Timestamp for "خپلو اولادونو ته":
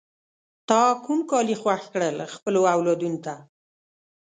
2.35-3.33